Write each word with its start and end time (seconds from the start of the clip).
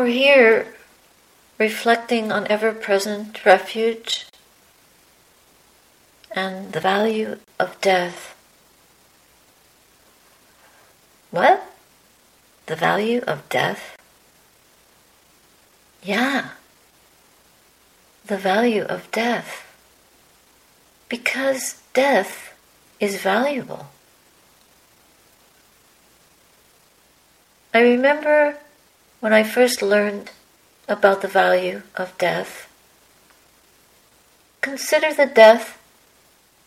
We're 0.00 0.06
here 0.06 0.66
reflecting 1.58 2.32
on 2.32 2.46
ever 2.46 2.72
present 2.72 3.44
refuge 3.44 4.24
and 6.30 6.72
the 6.72 6.80
value 6.80 7.36
of 7.58 7.78
death. 7.82 8.34
What? 11.30 11.70
The 12.64 12.76
value 12.76 13.20
of 13.26 13.46
death? 13.50 13.98
Yeah, 16.02 16.52
the 18.24 18.38
value 18.38 18.84
of 18.84 19.10
death. 19.10 19.66
Because 21.10 21.82
death 21.92 22.56
is 23.00 23.20
valuable. 23.20 23.88
I 27.74 27.80
remember 27.82 28.56
when 29.20 29.32
I 29.32 29.42
first 29.42 29.82
learned 29.82 30.30
about 30.88 31.22
the 31.22 31.28
value 31.28 31.82
of 31.94 32.16
death. 32.18 32.66
Consider 34.60 35.14
the 35.14 35.26
death 35.26 35.78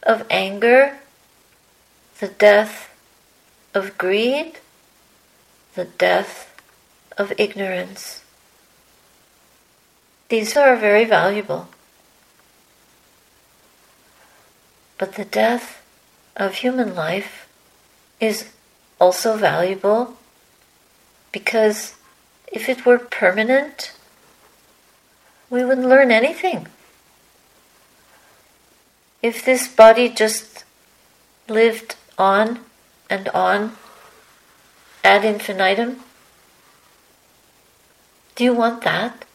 of 0.03 0.25
anger, 0.29 0.97
the 2.19 2.27
death 2.27 2.89
of 3.73 3.97
greed, 3.97 4.53
the 5.75 5.85
death 5.85 6.49
of 7.17 7.33
ignorance. 7.37 8.23
These 10.29 10.55
are 10.55 10.75
very 10.75 11.05
valuable. 11.05 11.67
But 14.97 15.15
the 15.15 15.25
death 15.25 15.83
of 16.35 16.55
human 16.55 16.95
life 16.95 17.47
is 18.19 18.49
also 18.99 19.37
valuable 19.37 20.15
because 21.31 21.95
if 22.53 22.69
it 22.69 22.85
were 22.85 22.99
permanent, 22.99 23.91
we 25.49 25.65
wouldn't 25.65 25.87
learn 25.87 26.11
anything. 26.11 26.67
If 29.23 29.43
this 29.43 29.67
body 29.67 30.07
just 30.07 30.63
lived 31.49 31.95
on 32.17 32.59
and 33.09 33.27
on 33.29 33.75
ad 35.03 35.25
infinitum, 35.25 36.01
do 38.35 38.43
you 38.43 38.53
want 38.53 38.83
that? 38.83 39.25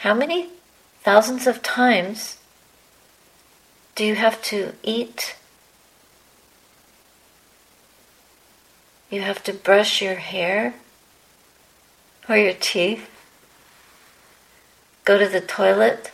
How 0.00 0.12
many 0.12 0.48
thousands 1.02 1.46
of 1.46 1.62
times 1.62 2.38
do 3.94 4.04
you 4.04 4.16
have 4.16 4.42
to 4.42 4.72
eat? 4.82 5.36
You 9.10 9.20
have 9.20 9.42
to 9.44 9.52
brush 9.52 10.02
your 10.02 10.16
hair 10.16 10.74
or 12.28 12.36
your 12.36 12.54
teeth, 12.54 13.08
go 15.04 15.16
to 15.18 15.28
the 15.28 15.40
toilet, 15.40 16.10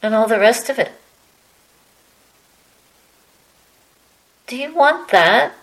and 0.00 0.14
all 0.14 0.28
the 0.28 0.38
rest 0.38 0.68
of 0.68 0.78
it. 0.78 0.92
Do 4.46 4.56
you 4.56 4.74
want 4.74 5.08
that? 5.10 5.54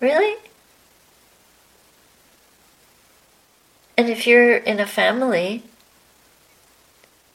Really? 0.00 0.36
And 3.98 4.08
if 4.08 4.26
you're 4.26 4.56
in 4.56 4.78
a 4.78 4.86
family, 4.86 5.64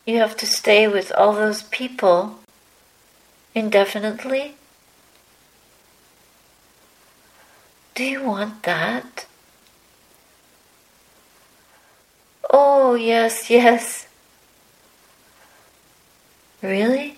you 0.06 0.18
have 0.18 0.38
to 0.38 0.46
stay 0.46 0.88
with 0.88 1.12
all 1.12 1.34
those 1.34 1.64
people 1.64 2.40
indefinitely? 3.54 4.56
Do 8.02 8.08
you 8.08 8.24
want 8.24 8.64
that? 8.64 9.28
Oh, 12.50 12.96
yes, 12.96 13.48
yes. 13.52 14.08
Really? 16.64 17.18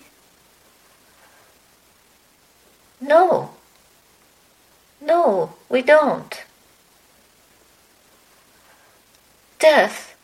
No. 3.00 3.52
No, 5.00 5.54
we 5.70 5.80
don't. 5.80 6.44
Death 9.58 10.14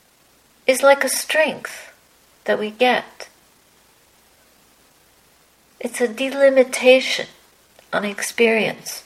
is 0.66 0.82
like 0.82 1.04
a 1.04 1.08
strength 1.08 1.90
that 2.44 2.58
we 2.58 2.70
get. 2.70 3.30
It's 5.80 6.02
a 6.02 6.08
delimitation 6.08 7.28
on 7.94 8.04
experience. 8.04 9.04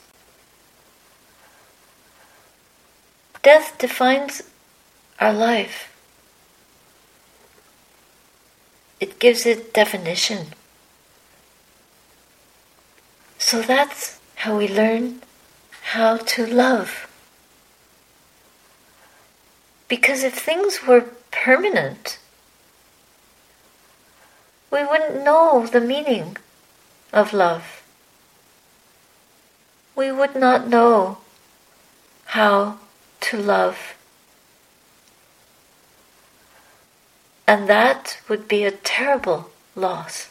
Death 3.44 3.76
defines 3.76 4.42
our 5.20 5.34
life. 5.34 5.92
It 9.00 9.18
gives 9.18 9.44
it 9.44 9.74
definition. 9.74 10.54
So 13.36 13.60
that's 13.60 14.18
how 14.36 14.56
we 14.56 14.66
learn 14.66 15.20
how 15.92 16.16
to 16.16 16.46
love. 16.46 17.06
Because 19.88 20.24
if 20.24 20.32
things 20.32 20.86
were 20.86 21.04
permanent, 21.30 22.18
we 24.70 24.86
wouldn't 24.86 25.22
know 25.22 25.66
the 25.66 25.82
meaning 25.82 26.38
of 27.12 27.34
love. 27.34 27.82
We 29.94 30.10
would 30.10 30.34
not 30.34 30.66
know 30.66 31.18
how 32.24 32.78
to 33.24 33.38
love. 33.38 33.94
And 37.46 37.68
that 37.68 38.18
would 38.28 38.48
be 38.48 38.64
a 38.64 38.70
terrible 38.70 39.50
loss. 39.74 40.28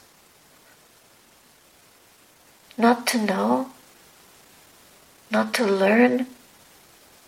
Not 2.77 3.07
to 3.07 3.17
know, 3.17 3.69
not 5.29 5.53
to 5.55 5.65
learn 5.65 6.27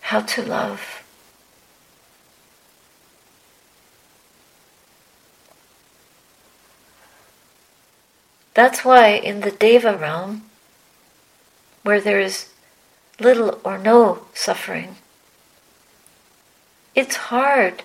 how 0.02 0.20
to 0.20 0.42
love. 0.42 1.02
That's 8.54 8.84
why 8.84 9.08
in 9.08 9.40
the 9.40 9.50
Deva 9.50 9.96
realm, 9.96 10.42
where 11.82 12.00
there 12.00 12.20
is 12.20 12.48
little 13.20 13.60
or 13.64 13.78
no 13.78 14.26
suffering, 14.32 14.96
it's 16.96 17.16
hard 17.16 17.82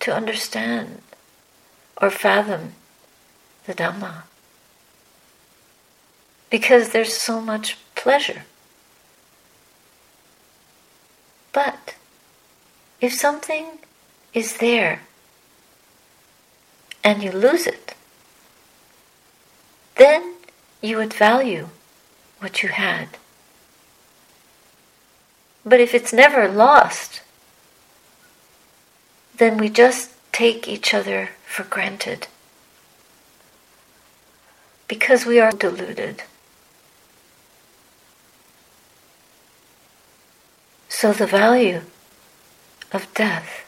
to 0.00 0.12
understand 0.12 1.00
or 1.96 2.10
fathom 2.10 2.72
the 3.66 3.72
Dhamma 3.72 4.24
because 6.50 6.90
there's 6.90 7.16
so 7.16 7.40
much 7.40 7.78
pleasure. 7.94 8.42
But 11.52 11.94
if 13.00 13.14
something 13.14 13.78
is 14.34 14.58
there 14.58 15.00
and 17.04 17.22
you 17.22 17.30
lose 17.30 17.66
it, 17.66 17.94
then 19.96 20.34
you 20.80 20.96
would 20.96 21.14
value 21.14 21.68
what 22.40 22.62
you 22.62 22.70
had. 22.70 23.08
But 25.64 25.80
if 25.80 25.94
it's 25.94 26.12
never 26.12 26.48
lost, 26.48 27.21
then 29.42 29.56
we 29.56 29.68
just 29.68 30.12
take 30.30 30.68
each 30.68 30.94
other 30.94 31.30
for 31.44 31.64
granted 31.64 32.28
because 34.86 35.26
we 35.26 35.40
are 35.40 35.50
deluded. 35.50 36.22
So, 40.88 41.12
the 41.12 41.26
value 41.26 41.80
of 42.92 43.12
death. 43.14 43.64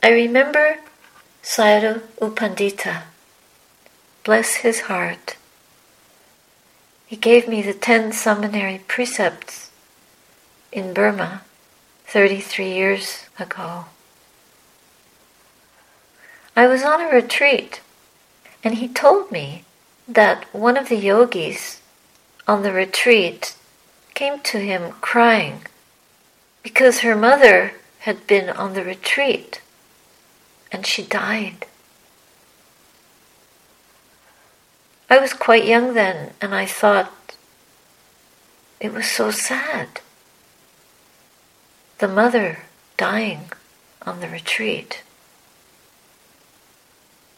I 0.00 0.10
remember 0.12 0.78
Sayadaw 1.42 2.02
U 2.22 2.30
Pandita, 2.30 3.02
bless 4.22 4.62
his 4.66 4.82
heart. 4.82 5.34
He 7.08 7.16
gave 7.16 7.48
me 7.48 7.62
the 7.62 7.74
ten 7.74 8.12
samaneri 8.12 8.86
precepts 8.86 9.70
in 10.70 10.94
Burma 10.94 11.42
33 12.10 12.74
years 12.74 13.26
ago. 13.38 13.84
I 16.56 16.66
was 16.66 16.82
on 16.82 17.00
a 17.00 17.08
retreat 17.08 17.80
and 18.64 18.74
he 18.74 18.88
told 18.88 19.30
me 19.30 19.62
that 20.08 20.44
one 20.52 20.76
of 20.76 20.88
the 20.88 20.96
yogis 20.96 21.80
on 22.48 22.64
the 22.64 22.72
retreat 22.72 23.54
came 24.14 24.40
to 24.40 24.58
him 24.58 24.90
crying 25.00 25.62
because 26.64 27.00
her 27.00 27.14
mother 27.14 27.74
had 28.00 28.26
been 28.26 28.50
on 28.50 28.74
the 28.74 28.82
retreat 28.82 29.60
and 30.72 30.84
she 30.84 31.04
died. 31.04 31.64
I 35.08 35.18
was 35.18 35.32
quite 35.32 35.64
young 35.64 35.94
then, 35.94 36.32
and 36.40 36.54
I 36.54 36.66
thought 36.66 37.36
it 38.80 38.92
was 38.92 39.06
so 39.06 39.30
sad. 39.30 40.00
The 42.00 42.08
mother 42.08 42.60
dying 42.96 43.52
on 44.06 44.20
the 44.20 44.28
retreat. 44.30 45.02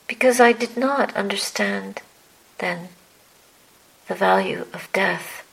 Because 0.06 0.38
I 0.38 0.52
did 0.52 0.76
not 0.76 1.12
understand 1.16 2.00
then 2.58 2.90
the 4.06 4.14
value 4.14 4.66
of 4.72 4.88
death. 4.92 5.44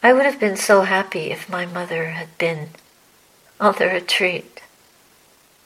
I 0.00 0.12
would 0.12 0.24
have 0.24 0.38
been 0.38 0.56
so 0.56 0.82
happy 0.82 1.32
if 1.32 1.48
my 1.48 1.66
mother 1.66 2.10
had 2.10 2.38
been 2.38 2.68
on 3.58 3.74
the 3.76 3.88
retreat, 3.88 4.62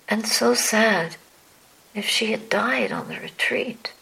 and 0.09 0.27
so 0.27 0.55
sad 0.55 1.17
if 1.95 2.09
she 2.09 2.31
had 2.31 2.49
died 2.49 2.93
on 2.93 3.09
the 3.09 3.21
retreat. 3.21 3.93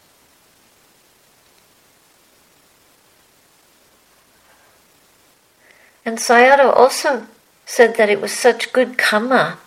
And 6.06 6.19
Sayadaw 6.19 6.73
also 6.73 7.26
said 7.67 7.97
that 7.97 8.08
it 8.08 8.20
was 8.20 8.31
such 8.31 8.73
good 8.73 8.97
karma 8.97 9.58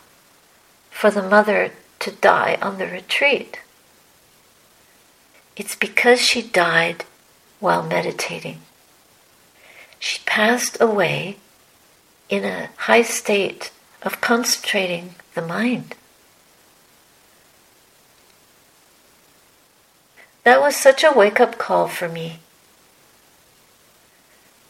for 0.89 1.12
the 1.12 1.21
mother 1.21 1.74
to 2.00 2.12
die 2.12 2.57
on 2.62 2.77
the 2.77 2.88
retreat. 2.88 3.59
It's 5.57 5.75
because 5.75 6.21
she 6.21 6.41
died 6.41 7.03
while 7.59 7.83
meditating. 7.83 8.62
She 10.00 10.21
passed 10.25 10.80
away 10.80 11.36
in 12.30 12.45
a 12.45 12.69
high 12.77 13.01
state 13.01 13.71
of 14.01 14.21
concentrating 14.21 15.15
the 15.36 15.41
mind. 15.41 15.95
That 20.45 20.62
was 20.62 20.77
such 20.77 21.03
a 21.03 21.12
wake 21.12 21.41
up 21.41 21.57
call 21.57 21.89
for 21.89 22.07
me 22.07 22.39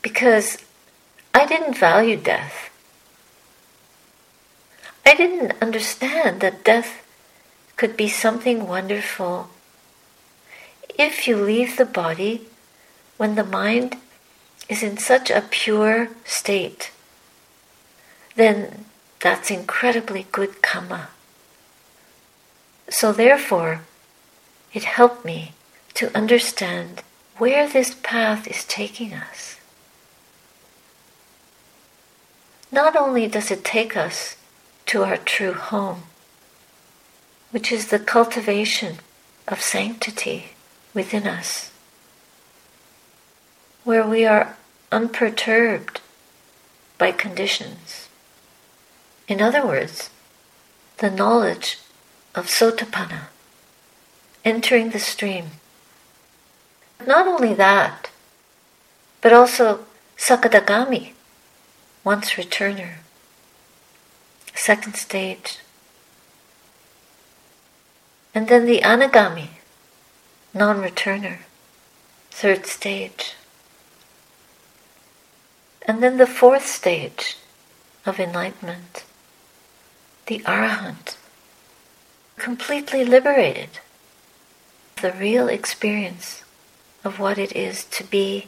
because 0.01 0.57
I 1.33 1.45
didn't 1.45 1.77
value 1.77 2.17
death. 2.17 2.69
I 5.05 5.15
didn't 5.15 5.53
understand 5.61 6.41
that 6.41 6.63
death 6.63 7.05
could 7.75 7.95
be 7.95 8.09
something 8.09 8.67
wonderful. 8.67 9.49
If 10.97 11.27
you 11.27 11.37
leave 11.37 11.77
the 11.77 11.85
body 11.85 12.47
when 13.17 13.35
the 13.35 13.43
mind 13.43 13.97
is 14.67 14.83
in 14.83 14.97
such 14.97 15.31
a 15.31 15.41
pure 15.49 16.09
state, 16.25 16.91
then 18.35 18.85
that's 19.19 19.49
incredibly 19.49 20.27
good 20.31 20.61
karma. 20.61 21.09
So, 22.89 23.11
therefore, 23.11 23.81
it 24.73 24.83
helped 24.83 25.25
me 25.25 25.53
to 25.95 26.15
understand 26.15 27.03
where 27.37 27.67
this 27.67 27.95
path 28.03 28.47
is 28.47 28.63
taking 28.65 29.13
us. 29.13 29.58
Not 32.71 32.95
only 32.95 33.27
does 33.27 33.49
it 33.51 33.63
take 33.63 33.97
us 33.97 34.35
to 34.87 35.03
our 35.03 35.17
true 35.17 35.53
home, 35.53 36.03
which 37.51 37.71
is 37.71 37.87
the 37.87 37.99
cultivation 37.99 38.97
of 39.47 39.61
sanctity 39.61 40.51
within 40.93 41.25
us, 41.25 41.71
where 43.83 44.05
we 44.05 44.25
are 44.25 44.55
unperturbed 44.91 46.01
by 46.97 47.11
conditions. 47.11 48.07
In 49.27 49.41
other 49.41 49.65
words, 49.65 50.09
the 50.97 51.09
knowledge 51.09 51.79
of 52.35 52.47
Sotapanna 52.47 53.27
entering 54.45 54.89
the 54.89 54.99
stream. 54.99 55.45
Not 57.05 57.27
only 57.27 57.53
that, 57.53 58.09
but 59.21 59.33
also 59.33 59.85
Sakadagami 60.17 61.13
once 62.03 62.31
returner. 62.33 62.95
Second 64.55 64.95
stage. 64.95 65.59
And 68.33 68.47
then 68.47 68.65
the 68.65 68.79
anagami, 68.81 69.49
non 70.53 70.77
returner. 70.77 71.39
Third 72.31 72.65
stage. 72.65 73.35
And 75.81 76.03
then 76.03 76.17
the 76.17 76.27
fourth 76.27 76.65
stage 76.65 77.37
of 78.05 78.19
enlightenment, 78.19 79.03
the 80.27 80.39
arahant, 80.39 81.17
completely 82.37 83.03
liberated. 83.03 83.79
The 85.01 85.13
real 85.13 85.47
experience 85.47 86.43
of 87.03 87.19
what 87.19 87.37
it 87.37 87.55
is 87.55 87.83
to 87.85 88.03
be 88.03 88.47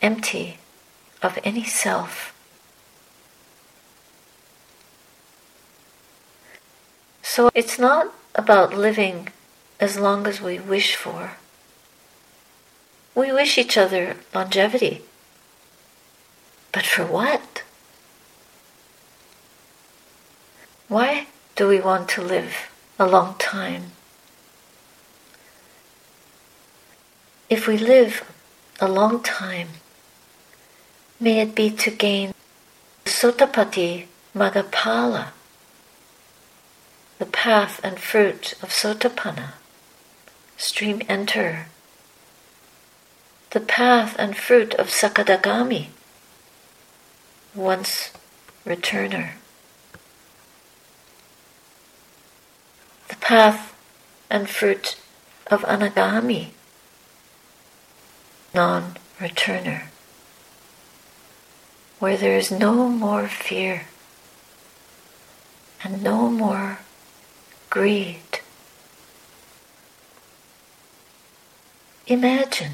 empty 0.00 0.58
of 1.22 1.38
any 1.44 1.64
self 1.64 2.29
So 7.32 7.48
it's 7.54 7.78
not 7.78 8.12
about 8.34 8.74
living 8.74 9.28
as 9.78 9.96
long 9.96 10.26
as 10.26 10.40
we 10.40 10.58
wish 10.58 10.96
for. 10.96 11.38
We 13.14 13.30
wish 13.30 13.56
each 13.56 13.76
other 13.78 14.16
longevity. 14.34 15.02
But 16.72 16.84
for 16.84 17.06
what? 17.06 17.62
Why 20.88 21.28
do 21.54 21.68
we 21.68 21.78
want 21.78 22.08
to 22.14 22.20
live 22.20 22.68
a 22.98 23.06
long 23.06 23.36
time? 23.38 23.92
If 27.48 27.68
we 27.68 27.78
live 27.78 28.24
a 28.80 28.88
long 28.88 29.22
time, 29.22 29.68
may 31.20 31.38
it 31.42 31.54
be 31.54 31.70
to 31.70 31.92
gain 31.92 32.34
Sotapatti 33.04 34.06
Maggaphala 34.34 35.28
the 37.20 37.26
path 37.26 37.82
and 37.84 37.98
fruit 37.98 38.54
of 38.62 38.70
Sotapanna, 38.70 39.52
stream 40.56 41.02
enter, 41.06 41.66
the 43.50 43.60
path 43.60 44.16
and 44.18 44.34
fruit 44.34 44.72
of 44.76 44.88
Sakadagami, 44.88 45.88
once 47.54 48.10
returner, 48.64 49.32
the 53.10 53.16
path 53.16 53.76
and 54.30 54.48
fruit 54.48 54.96
of 55.48 55.60
Anagami, 55.64 56.52
non 58.54 58.96
returner, 59.18 59.88
where 61.98 62.16
there 62.16 62.38
is 62.38 62.50
no 62.50 62.88
more 62.88 63.28
fear 63.28 63.82
and 65.84 66.02
no 66.02 66.30
more 66.30 66.78
greed. 67.70 68.40
Imagine 72.08 72.72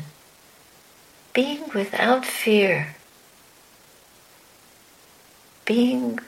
being 1.34 1.68
without 1.74 2.24
fear, 2.24 2.96
being 5.66 6.18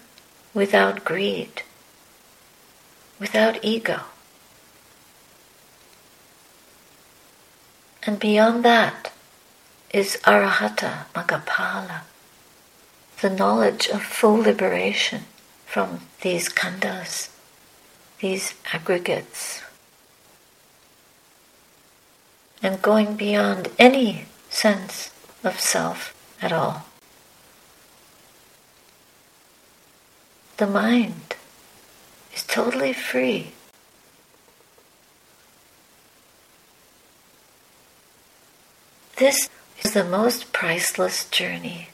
without 0.52 1.02
greed, 1.02 1.62
without 3.18 3.58
ego. 3.64 4.00
And 8.02 8.20
beyond 8.20 8.66
that 8.66 9.12
is 9.94 10.18
Arahatta 10.24 11.06
Maggaphala, 11.14 12.02
the 13.22 13.30
knowledge 13.30 13.88
of 13.88 14.02
full 14.02 14.36
liberation 14.36 15.24
from 15.64 16.00
these 16.20 16.50
khandhas 16.50 17.30
these 18.20 18.54
aggregates 18.72 19.62
and 22.62 22.82
going 22.82 23.14
beyond 23.14 23.68
any 23.78 24.24
sense 24.50 25.10
of 25.44 25.60
self 25.60 26.14
at 26.42 26.52
all. 26.52 26.86
The 30.56 30.66
mind 30.66 31.36
is 32.34 32.42
totally 32.42 32.92
free. 32.92 33.52
This 39.16 39.48
is 39.82 39.92
the 39.94 40.04
most 40.04 40.52
priceless 40.52 41.28
journey. 41.28 41.90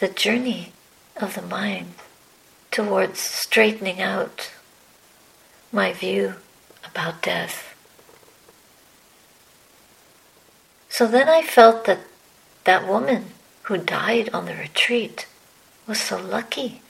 The 0.00 0.08
journey 0.08 0.73
of 1.16 1.34
the 1.34 1.42
mind 1.42 1.94
towards 2.70 3.20
straightening 3.20 4.00
out 4.00 4.50
my 5.72 5.92
view 5.92 6.34
about 6.84 7.22
death. 7.22 7.74
So 10.88 11.06
then 11.06 11.28
I 11.28 11.42
felt 11.42 11.84
that 11.86 12.00
that 12.64 12.86
woman 12.86 13.26
who 13.62 13.78
died 13.78 14.30
on 14.32 14.46
the 14.46 14.54
retreat 14.54 15.26
was 15.86 16.00
so 16.00 16.18
lucky. 16.18 16.80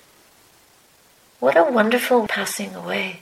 What 1.41 1.57
a 1.57 1.65
wonderful 1.65 2.27
passing 2.27 2.75
away. 2.75 3.21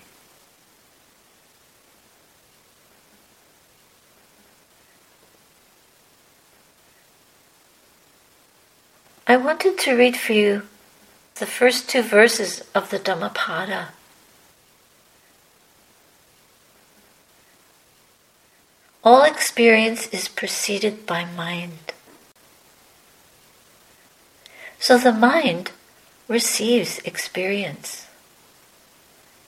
I 9.26 9.36
wanted 9.36 9.78
to 9.78 9.94
read 9.94 10.16
for 10.16 10.32
you 10.32 10.62
the 11.42 11.46
first 11.46 11.88
two 11.88 12.02
verses 12.02 12.62
of 12.72 12.90
the 12.90 13.00
Dhammapada. 13.00 13.88
All 19.02 19.24
experience 19.24 20.06
is 20.18 20.28
preceded 20.28 21.04
by 21.04 21.24
mind. 21.24 21.94
So 24.78 24.98
the 24.98 25.10
mind 25.10 25.72
receives 26.28 26.98
experience. 26.98 28.06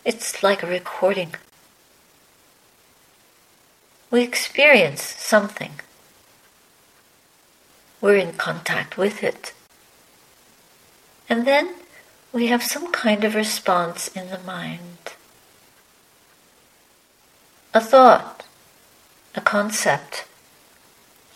It's 0.04 0.42
like 0.42 0.64
a 0.64 0.66
recording. 0.66 1.36
We 4.10 4.22
experience 4.24 5.00
something. 5.00 5.74
We're 8.00 8.16
in 8.16 8.32
contact 8.32 8.98
with 8.98 9.22
it. 9.22 9.52
And 11.28 11.46
then 11.46 11.76
we 12.34 12.48
have 12.48 12.64
some 12.64 12.90
kind 12.90 13.22
of 13.22 13.36
response 13.36 14.08
in 14.08 14.28
the 14.28 14.40
mind. 14.40 15.14
A 17.72 17.80
thought, 17.80 18.44
a 19.36 19.40
concept, 19.40 20.26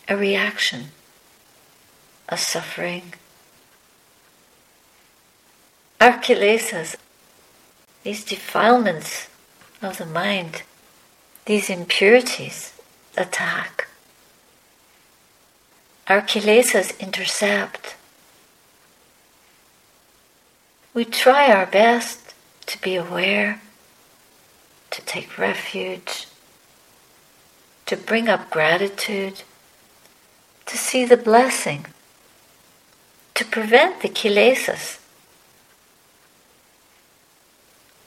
a 0.09 0.17
reaction, 0.17 0.87
a 2.29 2.37
suffering. 2.37 3.15
Our 6.01 6.19
these 8.03 8.25
defilements 8.25 9.29
of 9.81 9.99
the 9.99 10.07
mind, 10.07 10.63
these 11.45 11.71
impurities 11.71 12.73
attack. 13.17 13.87
Our 16.09 16.23
intercept 16.99 17.95
we 20.95 21.05
try 21.05 21.53
our 21.53 21.67
best 21.67 22.35
to 22.67 22.81
be 22.81 22.97
aware, 22.97 23.61
to 24.91 25.03
take 25.03 25.39
refuge, 25.39 26.27
to 27.87 27.97
bring 27.97 28.29
up 28.29 28.51
gratitude, 28.51 29.43
to 30.67 30.77
see 30.77 31.05
the 31.05 31.17
blessing, 31.17 31.87
to 33.35 33.45
prevent 33.45 34.03
the 34.03 34.09
kilesas. 34.09 34.99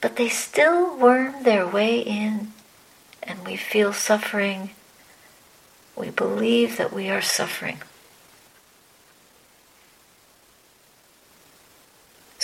But 0.00 0.16
they 0.16 0.28
still 0.28 0.96
worm 0.96 1.42
their 1.42 1.66
way 1.66 2.00
in, 2.00 2.52
and 3.22 3.44
we 3.46 3.56
feel 3.56 3.92
suffering. 3.92 4.70
We 5.96 6.10
believe 6.10 6.76
that 6.76 6.92
we 6.92 7.08
are 7.08 7.22
suffering. 7.22 7.80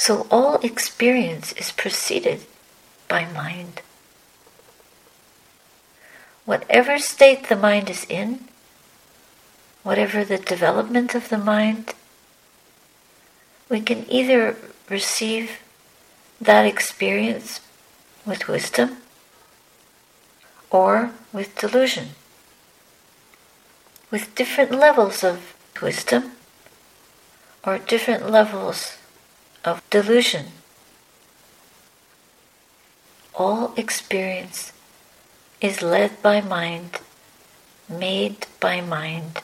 So 0.00 0.28
all 0.30 0.60
experience 0.60 1.50
is 1.54 1.72
preceded 1.72 2.46
by 3.08 3.24
mind. 3.24 3.82
Whatever 6.44 6.98
state 7.00 7.48
the 7.48 7.56
mind 7.56 7.90
is 7.90 8.06
in, 8.08 8.44
whatever 9.82 10.24
the 10.24 10.38
development 10.38 11.16
of 11.16 11.30
the 11.30 11.36
mind, 11.36 11.94
we 13.68 13.80
can 13.80 14.08
either 14.08 14.54
receive 14.88 15.58
that 16.40 16.64
experience 16.64 17.58
with 18.24 18.46
wisdom 18.46 18.98
or 20.70 21.10
with 21.32 21.58
delusion, 21.58 22.10
with 24.12 24.32
different 24.36 24.70
levels 24.70 25.24
of 25.24 25.56
wisdom 25.82 26.30
or 27.64 27.78
different 27.78 28.30
levels 28.30 28.97
of 29.64 29.82
delusion. 29.90 30.46
All 33.34 33.72
experience 33.76 34.72
is 35.60 35.82
led 35.82 36.22
by 36.22 36.40
mind, 36.40 36.98
made 37.88 38.46
by 38.60 38.80
mind. 38.80 39.40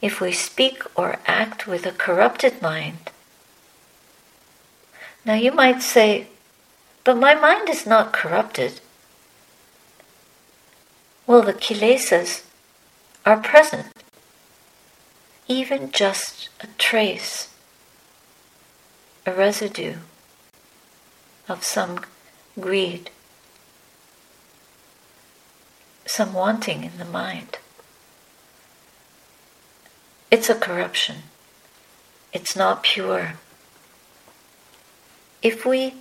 If 0.00 0.20
we 0.20 0.32
speak 0.32 0.82
or 0.94 1.18
act 1.26 1.66
with 1.66 1.86
a 1.86 1.92
corrupted 1.92 2.60
mind, 2.60 3.10
now 5.24 5.34
you 5.34 5.52
might 5.52 5.82
say, 5.82 6.26
but 7.04 7.16
my 7.16 7.34
mind 7.34 7.68
is 7.68 7.86
not 7.86 8.12
corrupted. 8.12 8.80
Well, 11.26 11.40
the 11.40 11.54
kilesas 11.54 12.44
are 13.24 13.38
present, 13.38 13.86
even 15.48 15.90
just 15.90 16.50
a 16.60 16.66
trace 16.76 17.53
a 19.26 19.32
residue 19.32 19.96
of 21.48 21.64
some 21.64 22.00
greed, 22.60 23.10
some 26.06 26.34
wanting 26.34 26.84
in 26.84 26.98
the 26.98 27.04
mind. 27.04 27.58
It's 30.30 30.50
a 30.50 30.54
corruption. 30.54 31.16
It's 32.32 32.54
not 32.54 32.82
pure. 32.82 33.34
If 35.42 35.64
we 35.64 35.94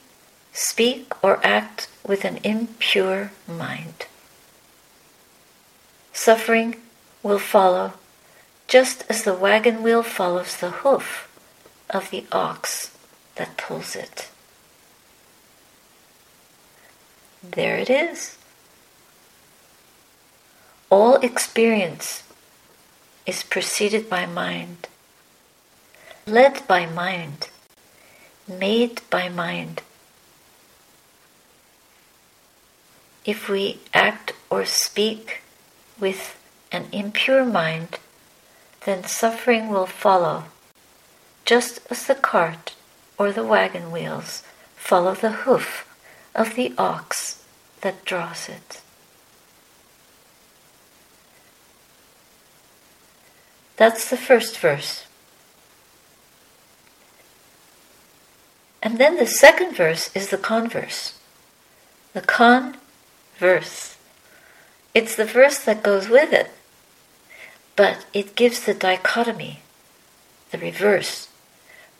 speak 0.51 1.13
or 1.23 1.39
act 1.45 1.87
with 2.05 2.25
an 2.25 2.39
impure 2.43 3.31
mind, 3.47 4.07
suffering 6.11 6.75
will 7.21 7.39
follow 7.39 7.93
just 8.67 9.05
as 9.09 9.23
the 9.23 9.33
wagon 9.33 9.81
wheel 9.83 10.03
follows 10.03 10.57
the 10.57 10.71
hoof 10.71 11.29
of 11.89 12.09
the 12.09 12.25
ox 12.31 12.92
that 13.35 13.57
pulls 13.57 13.95
it. 13.95 14.29
There 17.43 17.77
it 17.77 17.89
is. 17.89 18.37
All 20.89 21.15
experience 21.15 22.23
is 23.25 23.43
preceded 23.43 24.09
by 24.09 24.25
mind, 24.25 24.87
led 26.27 26.65
by 26.67 26.85
mind, 26.85 27.49
made 28.47 29.01
by 29.09 29.27
mind. 29.27 29.81
If 33.25 33.49
we 33.49 33.79
act 33.93 34.33
or 34.49 34.65
speak 34.65 35.41
with 35.99 36.37
an 36.71 36.85
impure 36.91 37.45
mind, 37.45 37.97
then 38.85 39.03
suffering 39.05 39.69
will 39.69 39.85
follow, 39.85 40.45
just 41.45 41.79
as 41.89 42.05
the 42.05 42.15
cart 42.15 42.73
or 43.17 43.31
the 43.31 43.43
wagon 43.43 43.91
wheels 43.91 44.43
follow 44.75 45.13
the 45.13 45.31
hoof 45.31 45.87
of 46.35 46.55
the 46.55 46.73
ox 46.77 47.43
that 47.81 48.05
draws 48.05 48.49
it. 48.49 48.81
That's 53.77 54.09
the 54.09 54.17
first 54.17 54.57
verse. 54.57 55.05
And 58.81 58.97
then 58.97 59.17
the 59.17 59.25
second 59.25 59.75
verse 59.75 60.13
is 60.15 60.29
the 60.29 60.37
converse. 60.37 61.17
The 62.13 62.21
converse. 62.21 63.97
It's 64.93 65.15
the 65.15 65.25
verse 65.25 65.59
that 65.59 65.81
goes 65.81 66.07
with 66.07 66.31
it, 66.31 66.51
but 67.75 68.05
it 68.13 68.35
gives 68.35 68.65
the 68.65 68.75
dichotomy, 68.75 69.61
the 70.51 70.59
reverse 70.59 71.29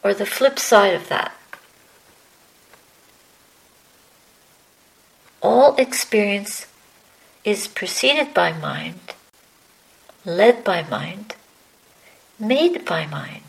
or 0.03 0.13
the 0.13 0.25
flip 0.25 0.59
side 0.59 0.93
of 0.93 1.07
that. 1.09 1.33
All 5.41 5.75
experience 5.77 6.67
is 7.43 7.67
preceded 7.67 8.33
by 8.33 8.53
mind, 8.53 9.15
led 10.25 10.63
by 10.63 10.83
mind, 10.83 11.35
made 12.39 12.85
by 12.85 13.05
mind. 13.05 13.43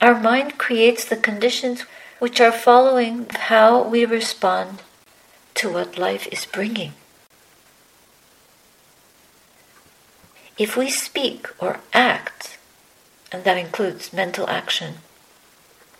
Our 0.00 0.18
mind 0.18 0.56
creates 0.56 1.04
the 1.04 1.16
conditions 1.16 1.84
which 2.18 2.40
are 2.40 2.52
following 2.52 3.26
how 3.30 3.82
we 3.82 4.04
respond 4.04 4.82
to 5.54 5.70
what 5.70 5.98
life 5.98 6.26
is 6.32 6.46
bringing. 6.46 6.94
If 10.56 10.76
we 10.76 10.90
speak 10.90 11.48
or 11.58 11.80
act 11.92 12.58
and 13.32 13.44
that 13.44 13.56
includes 13.56 14.12
mental 14.12 14.48
action, 14.48 14.94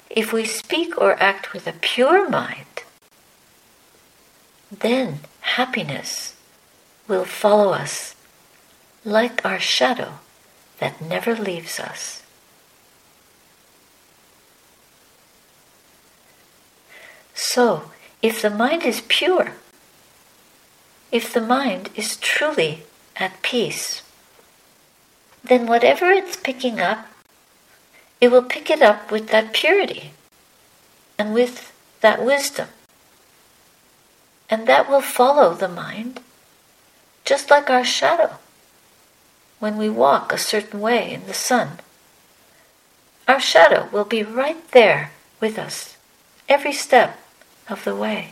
if 0.09 0.33
we 0.33 0.45
speak 0.45 0.99
or 0.99 1.21
act 1.23 1.53
with 1.53 1.67
a 1.67 1.73
pure 1.73 2.29
mind, 2.29 2.85
then 4.71 5.21
happiness 5.41 6.35
will 7.07 7.25
follow 7.25 7.73
us 7.73 8.15
like 9.05 9.45
our 9.45 9.61
shadow 9.61 10.19
that 10.79 11.01
never 11.01 11.35
leaves 11.37 11.79
us. 11.79 12.23
So, 17.35 17.91
if 18.23 18.43
the 18.43 18.51
mind 18.51 18.83
is 18.85 19.03
pure, 19.09 19.55
if 21.11 21.33
the 21.33 21.41
mind 21.41 21.91
is 21.97 22.17
truly 22.17 22.85
at 23.17 23.43
peace, 23.43 24.03
then 25.43 25.67
whatever 25.67 26.11
it's 26.11 26.37
picking 26.37 26.81
up 26.81 27.10
it 28.21 28.31
will 28.31 28.43
pick 28.43 28.71
it 28.71 28.83
up 28.83 29.11
with 29.11 29.29
that 29.29 29.53
purity 29.53 30.13
and 31.19 31.33
with 31.33 31.73
that 32.01 32.25
wisdom. 32.25 32.69
And 34.49 34.67
that 34.67 34.91
will 34.91 35.01
follow 35.01 35.55
the 35.55 35.69
mind, 35.69 36.21
just 37.25 37.51
like 37.51 37.71
our 37.71 37.85
shadow 37.85 38.39
when 39.59 39.77
we 39.77 39.89
walk 39.89 40.33
a 40.33 40.39
certain 40.39 40.81
way 40.81 41.13
in 41.13 41.27
the 41.27 41.35
sun. 41.35 41.79
Our 43.29 43.41
shadow 43.41 43.89
will 43.93 44.05
be 44.05 44.23
right 44.23 44.69
there 44.73 45.13
with 45.41 45.59
us 45.59 45.97
every 46.49 46.73
step 46.73 47.21
of 47.69 47.85
the 47.85 47.95
way. 47.95 48.31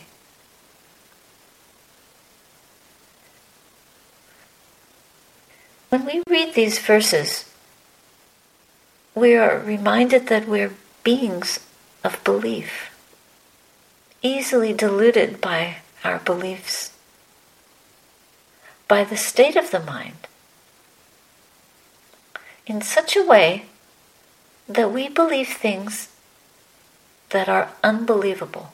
When 5.89 6.05
we 6.05 6.21
read 6.29 6.53
these 6.53 6.79
verses, 6.79 7.48
we 9.15 9.35
are 9.35 9.59
reminded 9.59 10.27
that 10.27 10.47
we're 10.47 10.73
beings 11.03 11.59
of 12.03 12.23
belief, 12.23 12.95
easily 14.21 14.73
deluded 14.73 15.41
by 15.41 15.77
our 16.03 16.19
beliefs, 16.19 16.91
by 18.87 19.03
the 19.03 19.17
state 19.17 19.55
of 19.55 19.71
the 19.71 19.79
mind, 19.79 20.27
in 22.65 22.81
such 22.81 23.15
a 23.15 23.25
way 23.25 23.65
that 24.67 24.91
we 24.91 25.09
believe 25.09 25.49
things 25.49 26.09
that 27.29 27.49
are 27.49 27.69
unbelievable. 27.83 28.73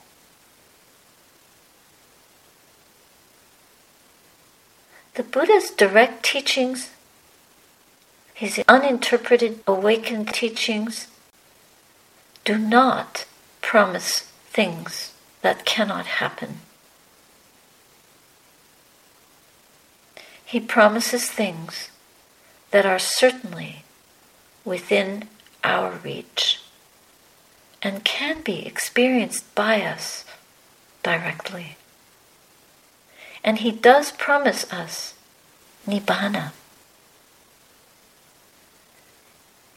The 5.14 5.22
Buddha's 5.22 5.70
direct 5.70 6.22
teachings, 6.22 6.90
his 8.36 8.62
uninterpreted 8.68 9.60
awakened 9.66 10.28
teachings, 10.28 11.06
do 12.44 12.58
not 12.58 13.24
promise 13.62 14.30
things 14.50 15.14
that 15.40 15.64
cannot 15.64 16.04
happen. 16.04 16.60
He 20.44 20.60
promises 20.60 21.30
things 21.30 21.90
that 22.72 22.84
are 22.84 22.98
certainly 22.98 23.84
within 24.66 25.30
our 25.64 25.92
reach 26.04 26.60
and 27.82 28.04
can 28.04 28.42
be 28.42 28.66
experienced 28.66 29.54
by 29.54 29.80
us 29.80 30.26
directly. 31.02 31.78
And 33.42 33.60
He 33.60 33.72
does 33.72 34.12
promise 34.12 34.70
us 34.70 35.14
Nibbana. 35.86 36.52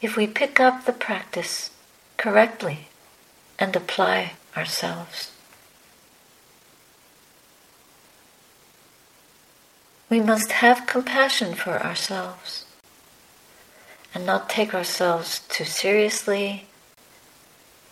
If 0.02 0.16
we 0.16 0.26
pick 0.26 0.58
up 0.58 0.86
the 0.86 0.92
practice 0.92 1.70
correctly 2.16 2.88
and 3.58 3.76
apply 3.76 4.32
ourselves. 4.56 5.30
We 10.08 10.20
must 10.20 10.52
have 10.52 10.86
compassion 10.86 11.54
for 11.54 11.82
ourselves 11.82 12.64
and 14.14 14.24
not 14.24 14.48
take 14.48 14.74
ourselves 14.74 15.40
too 15.48 15.64
seriously. 15.64 16.66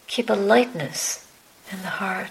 Keep 0.07 0.31
a 0.31 0.35
lightness 0.35 1.31
in 1.71 1.83
the 1.83 1.99
heart. 2.01 2.31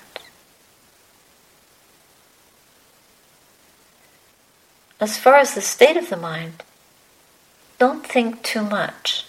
As 5.00 5.18
far 5.18 5.36
as 5.36 5.54
the 5.54 5.62
state 5.62 5.96
of 5.96 6.10
the 6.10 6.18
mind, 6.18 6.64
don't 7.78 8.06
think 8.06 8.42
too 8.42 8.64
much. 8.64 9.27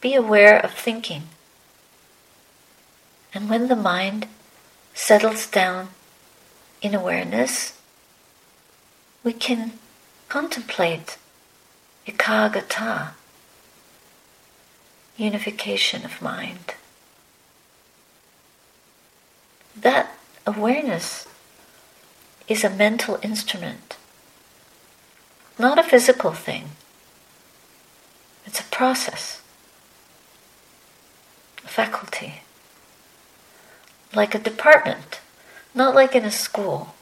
Be 0.00 0.14
aware 0.14 0.58
of 0.58 0.72
thinking. 0.72 1.24
And 3.34 3.48
when 3.50 3.68
the 3.68 3.76
mind 3.76 4.26
settles 4.94 5.46
down 5.46 5.88
in 6.82 6.94
awareness, 6.94 7.78
we 9.22 9.32
can 9.32 9.72
contemplate 10.28 11.18
ekaggata, 12.06 13.10
unification 15.16 16.04
of 16.04 16.22
mind. 16.22 16.74
That 19.76 20.14
awareness 20.46 21.28
is 22.48 22.64
a 22.64 22.70
mental 22.70 23.18
instrument, 23.22 23.96
not 25.58 25.78
a 25.78 25.82
physical 25.82 26.32
thing. 26.32 26.70
It's 28.46 28.60
a 28.60 28.64
process, 28.64 29.39
faculty, 31.64 32.42
like 34.14 34.34
a 34.34 34.38
department, 34.38 35.20
not 35.74 35.94
like 35.94 36.14
in 36.14 36.24
a 36.24 36.30
school. 36.30 36.94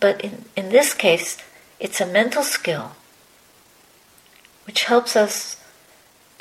But 0.00 0.20
in, 0.20 0.44
in 0.56 0.68
this 0.70 0.94
case, 0.94 1.38
it's 1.80 2.00
a 2.00 2.06
mental 2.06 2.42
skill 2.42 2.92
which 4.66 4.84
helps 4.84 5.16
us 5.16 5.56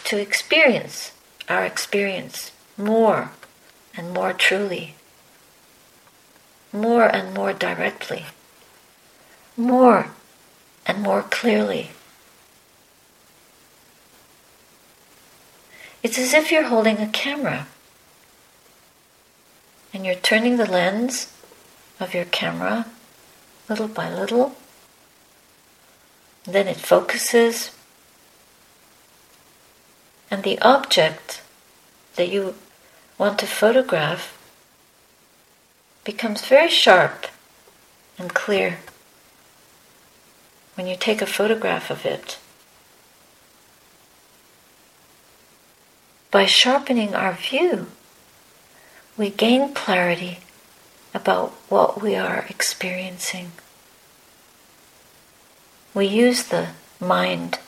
to 0.04 0.20
experience 0.20 1.12
our 1.48 1.66
experience 1.66 2.52
more 2.78 3.32
and 3.96 4.14
more 4.14 4.34
truly, 4.34 4.96
more 6.72 7.06
and 7.06 7.34
more 7.34 7.54
directly, 7.54 8.26
more 9.56 10.08
and 10.86 11.02
more 11.02 11.24
clearly. 11.24 11.92
It's 16.08 16.18
as 16.18 16.34
if 16.34 16.54
you're 16.54 16.70
holding 16.70 17.00
a 17.00 17.10
camera 17.10 17.68
and 19.94 20.06
you're 20.06 20.16
turning 20.16 20.56
the 20.56 20.66
lens 20.66 21.34
of 22.00 22.14
your 22.14 22.24
camera 22.24 22.86
little 23.68 23.90
by 23.90 24.10
little. 24.10 24.56
Then 26.46 26.70
it 26.70 26.78
focuses 26.78 27.72
and 30.32 30.44
the 30.44 30.58
object 30.62 31.42
that 32.16 32.30
you 32.30 32.56
want 33.18 33.38
to 33.40 33.46
photograph 33.46 34.34
becomes 36.06 36.46
very 36.46 36.70
sharp 36.70 37.28
and 38.18 38.34
clear 38.34 38.78
when 40.76 40.88
you 40.88 40.96
take 40.96 41.22
a 41.22 41.26
photograph 41.26 41.92
of 41.92 42.06
it. 42.06 42.40
By 46.30 46.46
sharpening 46.46 47.16
our 47.16 47.34
view, 47.34 47.88
we 49.16 49.30
gain 49.30 49.74
clarity 49.74 50.40
about 51.14 51.52
what 51.70 52.02
we 52.02 52.16
are 52.16 52.46
experiencing. 52.50 53.54
We 55.94 56.06
use 56.06 56.44
the 56.44 56.70
mind 57.00 57.60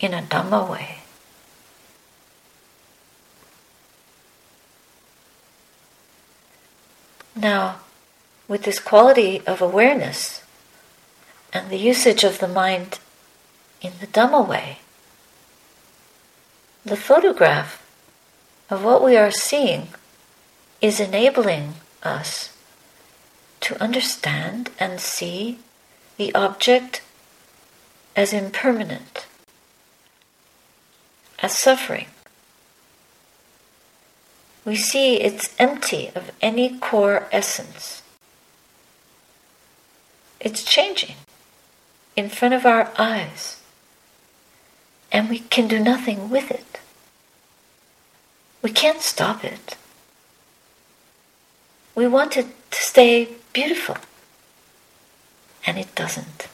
in 0.00 0.14
a 0.14 0.22
Dhamma 0.22 0.68
way. 0.68 0.98
Now, 7.36 7.80
with 8.48 8.62
this 8.62 8.80
quality 8.80 9.42
of 9.46 9.60
awareness 9.60 10.42
and 11.52 11.68
the 11.68 11.78
usage 11.78 12.24
of 12.24 12.38
the 12.38 12.48
mind 12.48 13.00
in 13.82 13.92
the 14.00 14.06
Dhamma 14.06 14.46
way, 14.48 14.78
the 16.84 16.96
photograph 16.96 17.81
of 18.72 18.82
what 18.82 19.04
we 19.04 19.16
are 19.16 19.30
seeing 19.30 19.88
is 20.80 20.98
enabling 20.98 21.74
us 22.02 22.56
to 23.60 23.80
understand 23.80 24.70
and 24.80 25.00
see 25.00 25.58
the 26.16 26.34
object 26.34 27.02
as 28.16 28.32
impermanent, 28.32 29.26
as 31.38 31.56
suffering 31.56 32.06
we 34.64 34.76
see 34.76 35.16
it's 35.16 35.54
empty 35.58 36.10
of 36.14 36.30
any 36.40 36.78
core 36.78 37.26
essence. 37.32 38.02
It's 40.38 40.64
changing 40.64 41.16
in 42.16 42.28
front 42.28 42.54
of 42.54 42.64
our 42.64 42.92
eyes, 42.96 43.60
and 45.10 45.28
we 45.28 45.40
can 45.40 45.66
do 45.66 45.78
nothing 45.78 46.30
with 46.30 46.50
it. 46.50 46.78
We 48.62 48.70
can't 48.70 49.02
stop 49.02 49.44
it. 49.44 49.76
We 51.94 52.06
want 52.06 52.36
it 52.36 52.46
to 52.70 52.80
stay 52.80 53.28
beautiful, 53.52 53.96
and 55.66 55.78
it 55.78 55.94
doesn't. 55.94 56.48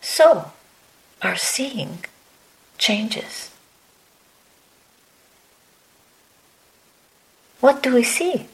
So, 0.00 0.52
our 1.20 1.36
seeing 1.36 2.04
changes. 2.78 3.50
what 7.64 7.82
do 7.82 7.94
we 7.94 8.02
see? 8.02 8.46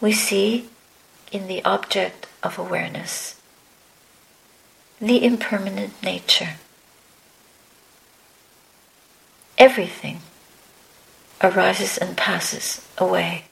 We 0.00 0.10
see 0.10 0.68
in 1.30 1.46
the 1.46 1.64
object 1.64 2.26
of 2.42 2.58
awareness 2.58 3.40
the 5.00 5.24
impermanent 5.24 6.02
nature. 6.02 6.54
Everything 9.60 10.22
arises 11.42 11.98
and 11.98 12.16
passes 12.16 12.80
away. 12.96 13.44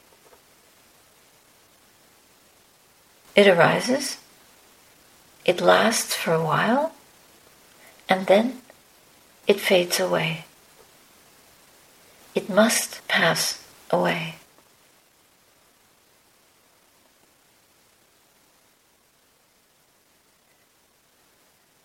It 3.37 3.47
arises, 3.47 4.16
it 5.44 5.61
lasts 5.61 6.16
for 6.16 6.33
a 6.33 6.42
while, 6.42 6.92
and 8.09 8.27
then 8.27 8.62
it 9.47 9.61
fades 9.61 10.01
away. 10.01 10.47
It 12.35 12.49
must 12.49 13.07
pass 13.07 13.62
away. 13.90 14.37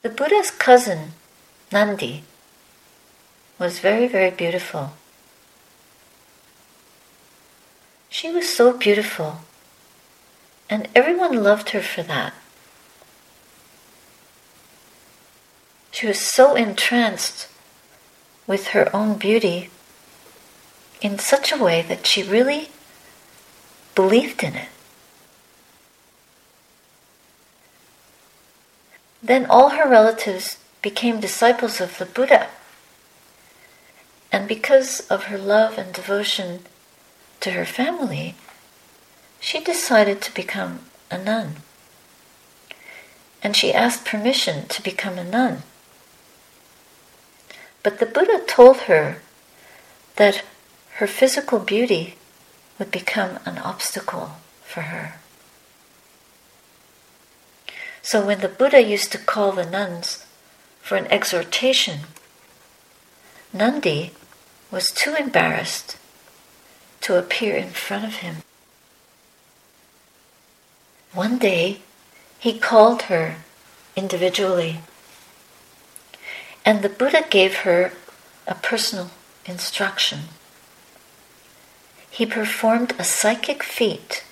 The 0.01 0.09
Buddha's 0.09 0.49
cousin, 0.49 1.11
Nandi, 1.73 2.23
was 3.59 3.79
very, 3.79 4.07
very 4.07 4.31
beautiful. 4.31 4.93
She 8.09 8.29
was 8.29 8.47
so 8.47 8.77
beautiful, 8.77 9.41
and 10.69 10.87
everyone 10.95 11.43
loved 11.43 11.69
her 11.71 11.81
for 11.81 12.03
that. 12.03 12.33
She 15.91 16.07
was 16.07 16.19
so 16.19 16.55
entranced 16.55 17.47
with 18.47 18.67
her 18.69 18.93
own 18.95 19.17
beauty 19.17 19.69
in 21.01 21.19
such 21.19 21.51
a 21.51 21.57
way 21.57 21.81
that 21.81 22.05
she 22.05 22.23
really 22.23 22.69
believed 23.95 24.43
in 24.43 24.55
it. 24.55 24.69
Then 29.21 29.45
all 29.45 29.69
her 29.69 29.87
relatives 29.87 30.57
became 30.81 31.19
disciples 31.19 31.79
of 31.79 31.97
the 31.97 32.05
Buddha. 32.05 32.47
And 34.33 34.47
because 34.47 35.01
of 35.11 35.25
her 35.25 35.37
love 35.37 35.77
and 35.77 35.93
devotion 35.93 36.61
to 37.41 37.51
her 37.51 37.65
family, 37.65 38.33
she 39.39 39.63
decided 39.63 40.23
to 40.23 40.33
become 40.33 40.79
a 41.11 41.19
nun. 41.19 41.57
And 43.43 43.55
she 43.55 43.71
asked 43.71 44.05
permission 44.05 44.67
to 44.69 44.81
become 44.81 45.19
a 45.19 45.23
nun. 45.23 45.61
But 47.83 47.99
the 47.99 48.07
Buddha 48.07 48.41
told 48.47 48.77
her 48.89 49.17
that 50.15 50.43
her 50.95 51.05
physical 51.05 51.59
beauty 51.59 52.15
would 52.79 52.89
become 52.89 53.37
an 53.45 53.59
obstacle 53.59 54.37
for 54.63 54.81
her. 54.81 55.19
So 58.01 58.25
when 58.25 58.39
the 58.39 58.49
Buddha 58.49 58.81
used 58.81 59.11
to 59.11 59.19
call 59.19 59.51
the 59.51 59.69
nuns 59.69 60.25
for 60.81 60.95
an 60.95 61.05
exhortation, 61.11 61.99
Nandi 63.53 64.11
was 64.73 64.89
too 64.89 65.13
embarrassed 65.13 65.97
to 66.99 67.15
appear 67.15 67.55
in 67.55 67.69
front 67.69 68.03
of 68.03 68.15
him. 68.15 68.37
One 71.13 71.37
day, 71.37 71.81
he 72.39 72.57
called 72.57 73.03
her 73.03 73.35
individually, 73.95 74.79
and 76.65 76.81
the 76.81 76.89
Buddha 76.89 77.23
gave 77.29 77.57
her 77.57 77.93
a 78.47 78.55
personal 78.55 79.11
instruction. 79.45 80.21
He 82.09 82.25
performed 82.25 82.95
a 82.97 83.03
psychic 83.03 83.61
feat 83.61 84.23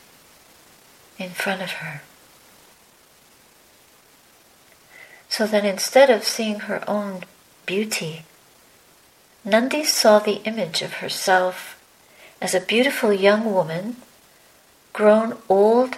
in 1.20 1.30
front 1.30 1.62
of 1.62 1.72
her. 1.84 2.02
So 5.30 5.46
that 5.46 5.66
instead 5.66 6.10
of 6.10 6.24
seeing 6.24 6.62
her 6.62 6.84
own 6.90 7.26
beauty, 7.68 8.24
Nandi 9.44 9.84
saw 9.84 10.20
the 10.20 10.42
image 10.44 10.84
of 10.84 10.94
herself 10.96 11.82
as 12.40 12.54
a 12.54 12.62
beautiful 12.62 13.12
young 13.12 13.52
woman, 13.52 13.98
grown 14.94 15.38
old 15.50 15.98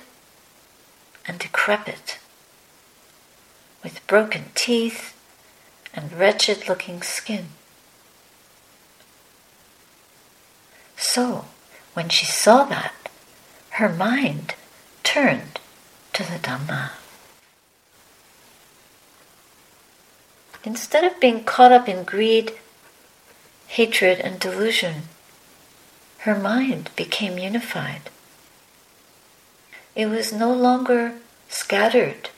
and 1.27 1.39
decrepit, 1.39 2.19
with 3.83 4.05
broken 4.07 4.45
teeth 4.55 5.13
and 5.93 6.13
wretched 6.13 6.69
looking 6.69 7.01
skin. 7.01 7.47
So, 10.95 11.45
when 11.93 12.07
she 12.07 12.25
saw 12.25 12.63
that, 12.65 12.93
her 13.71 13.89
mind 13.89 14.55
turned 15.03 15.59
to 16.13 16.23
the 16.23 16.39
Dhamma. 16.39 16.91
Instead 20.63 21.03
of 21.03 21.19
being 21.19 21.43
caught 21.43 21.73
up 21.73 21.89
in 21.89 22.05
greed, 22.05 22.53
hatred, 23.73 24.19
and 24.19 24.39
delusion, 24.39 25.01
her 26.19 26.35
mind 26.35 26.91
became 26.95 27.39
unified. 27.39 28.01
It 29.95 30.05
was 30.05 30.31
no 30.31 30.53
longer 30.53 31.13
scattered 31.49 32.29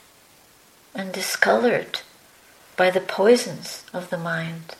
and 0.94 1.12
discolored 1.12 2.00
by 2.74 2.88
the 2.88 3.02
poisons 3.02 3.84
of 3.92 4.08
the 4.08 4.16
mind, 4.16 4.76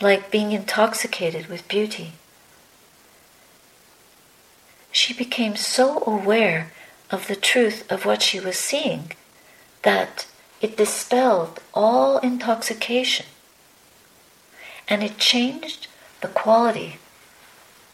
like 0.00 0.30
being 0.30 0.52
intoxicated 0.52 1.48
with 1.48 1.68
beauty. 1.68 2.12
She 4.90 5.12
became 5.12 5.54
so 5.54 6.02
aware 6.06 6.72
of 7.10 7.26
the 7.26 7.36
truth 7.36 7.84
of 7.92 8.06
what 8.06 8.22
she 8.22 8.40
was 8.40 8.56
seeing 8.56 9.12
that 9.82 10.26
it 10.62 10.78
dispelled 10.78 11.60
all 11.74 12.16
intoxication 12.20 13.26
and 14.88 15.02
it 15.02 15.18
changed 15.18 15.88
the 16.20 16.28
quality 16.28 16.98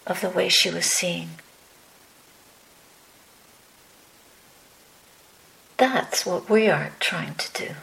of 0.07 0.21
the 0.21 0.31
way 0.31 0.49
she 0.49 0.71
was 0.71 0.87
seeing. 0.87 1.31
That's 5.77 6.27
what 6.27 6.51
we 6.51 6.69
are 6.69 6.93
trying 6.99 7.37
to 7.37 7.53
do. 7.53 7.75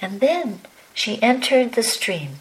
And 0.00 0.20
then 0.20 0.60
she 0.94 1.20
entered 1.22 1.72
the 1.72 1.82
stream. 1.82 2.36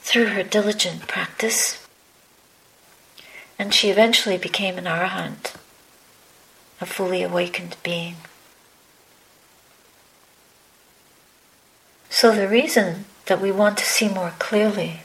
Through 0.00 0.28
her 0.28 0.42
diligent 0.42 1.06
practice, 1.06 1.86
and 3.58 3.74
she 3.74 3.90
eventually 3.90 4.38
became 4.38 4.78
an 4.78 4.84
arahant, 4.84 5.54
a 6.80 6.86
fully 6.86 7.22
awakened 7.22 7.76
being. 7.82 8.16
So, 12.20 12.34
the 12.34 12.48
reason 12.48 13.04
that 13.26 13.40
we 13.40 13.52
want 13.52 13.78
to 13.78 13.84
see 13.84 14.08
more 14.08 14.32
clearly 14.40 15.02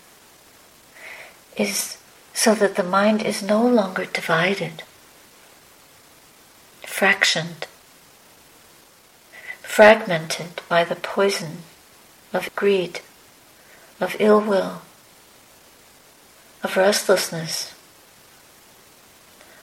is 1.55 1.97
so 2.33 2.55
that 2.55 2.73
the 2.73 2.81
mind 2.81 3.21
is 3.21 3.43
no 3.43 3.63
longer 3.63 4.05
divided, 4.05 4.81
fractioned, 6.81 7.67
fragmented 9.61 10.63
by 10.67 10.83
the 10.83 10.95
poison 10.95 11.57
of 12.33 12.49
greed, 12.55 13.01
of 13.99 14.15
ill 14.17 14.41
will, 14.41 14.81
of 16.63 16.75
restlessness, 16.75 17.75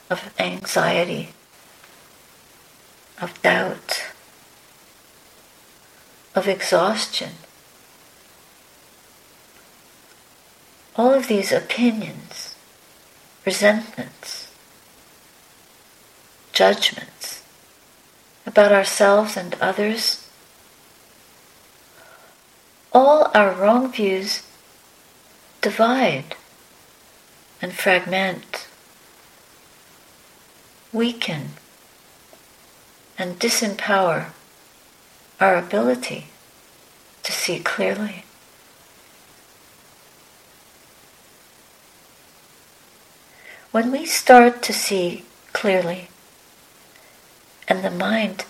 of 0.09 0.33
anxiety, 0.39 1.31
of 3.21 3.43
doubt 3.43 4.10
of 6.35 6.49
exhaustion. 6.49 7.31
All 10.97 11.13
of 11.13 11.29
these 11.29 11.53
opinions, 11.53 12.55
resentments, 13.45 14.53
judgments 16.53 17.43
about 18.47 18.73
ourselves 18.73 19.37
and 19.37 19.55
others, 19.61 20.29
all 22.93 23.31
our 23.35 23.53
wrong 23.53 23.91
views 23.93 24.43
divide 25.61 26.37
and 27.63 27.73
fragment, 27.73 28.67
weaken, 30.93 31.51
and 33.19 33.39
disempower 33.39 34.33
our 35.41 35.57
ability 35.57 36.27
to 37.23 37.33
see 37.33 37.59
clearly. 37.59 38.25
When 43.71 43.91
we 43.91 44.05
start 44.05 44.63
to 44.63 44.73
see 44.73 45.25
clearly 45.53 46.09
and 47.69 47.85
the 47.85 47.91
mind 47.91 48.45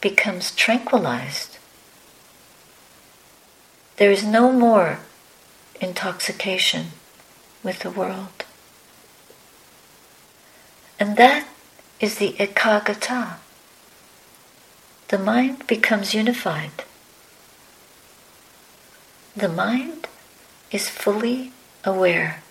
becomes 0.00 0.54
tranquilized 0.54 1.58
there 3.96 4.10
is 4.10 4.24
no 4.24 4.52
more 4.52 4.98
intoxication 5.80 6.88
with 7.62 7.80
the 7.80 7.90
world. 7.90 8.44
And 11.00 11.16
that 11.16 11.48
is 12.00 12.16
the 12.16 12.32
ekaggata. 12.34 13.36
The 15.08 15.18
mind 15.18 15.66
becomes 15.66 16.14
unified. 16.14 16.84
The 19.36 19.48
mind 19.48 20.08
is 20.72 20.88
fully 20.88 21.52
aware 21.84 22.42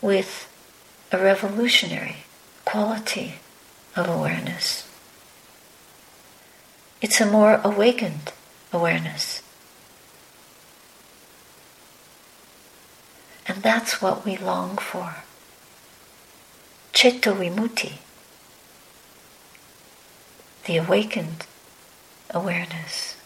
with 0.00 0.50
a 1.12 1.18
revolutionary 1.18 2.24
quality 2.64 3.34
of 3.94 4.08
awareness. 4.08 4.88
It's 7.00 7.20
a 7.20 7.26
more 7.26 7.60
awakened 7.62 8.32
awareness. 8.72 9.42
And 13.46 13.62
that's 13.62 14.02
what 14.02 14.24
we 14.24 14.36
long 14.36 14.78
for. 14.78 15.16
Citta 16.92 17.32
Vimutti, 17.32 17.98
the 20.66 20.76
awakened 20.78 21.46
awareness. 22.30 23.16